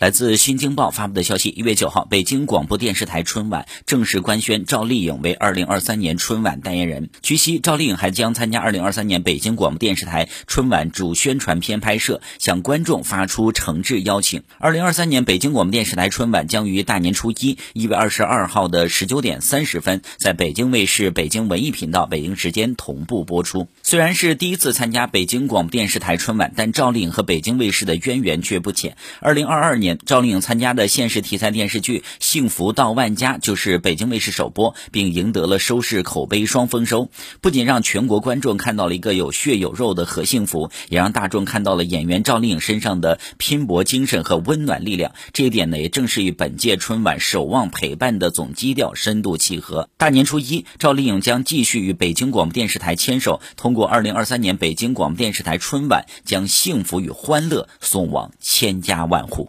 [0.00, 7.10] 来自《新京报》发布的消息，一月九号，北京广播电视台春晚正式官宣赵丽颖为二零二三年春晚代言人。
[7.20, 14.42] 据悉，赵丽颖还将参加二零二三年北京广播电视台春晚主宣传片拍摄，向观众发出诚挚邀请。
[14.58, 23.68] 二零二三年北京广播电视台春晚将于大年初一，一月二十二号的十九点三十分，在北京卫视北京文艺频道北京时间同步播出。
[23.82, 28.96] 虽然是第一次参加北京广播电视台春晚，但赵丽颖和北京卫视的渊源却不浅。
[29.20, 29.89] 二零二二年。
[29.98, 37.10] 赵丽颖参加的现实题材电视剧《幸福到万家》就是北京卫视首播，并赢得了收视口碑双丰收。
[37.40, 45.12] 不仅让全国观众看到了一个有血有肉的何幸福，也让大众看到了演员赵丽颖身上的拼搏精神和温暖力量。
[45.32, 49.88] 这一点呢，也正是与本届春晚守望陪伴的总基调深度契合。
[49.96, 59.48] 大年初一，赵丽颖将继续与北京广播电视台牵手，通过二零二三年北京广播电视台春晚，将幸福与欢乐送往千家万户。